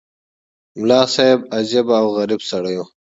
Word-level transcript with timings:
ملا 0.79 1.01
صاحب 1.13 1.39
عجیب 1.57 1.87
او 1.99 2.05
غریب 2.17 2.41
سړی 2.49 2.75
وو. 2.77 2.85